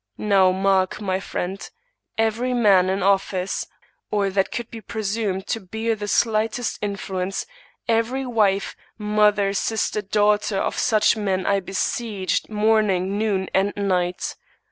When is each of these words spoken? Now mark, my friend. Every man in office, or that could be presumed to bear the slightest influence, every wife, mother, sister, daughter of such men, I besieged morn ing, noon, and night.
Now 0.17 0.49
mark, 0.51 0.99
my 0.99 1.19
friend. 1.19 1.61
Every 2.17 2.55
man 2.55 2.89
in 2.89 3.03
office, 3.03 3.67
or 4.09 4.31
that 4.31 4.51
could 4.51 4.71
be 4.71 4.81
presumed 4.81 5.45
to 5.49 5.59
bear 5.59 5.93
the 5.93 6.07
slightest 6.07 6.79
influence, 6.81 7.45
every 7.87 8.25
wife, 8.25 8.75
mother, 8.97 9.53
sister, 9.53 10.01
daughter 10.01 10.57
of 10.57 10.75
such 10.75 11.15
men, 11.15 11.45
I 11.45 11.59
besieged 11.59 12.49
morn 12.49 12.89
ing, 12.89 13.19
noon, 13.19 13.47
and 13.53 13.73
night. 13.75 14.35